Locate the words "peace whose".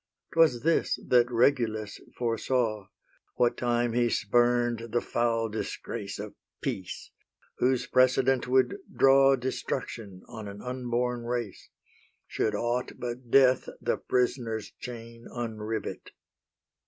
6.59-7.85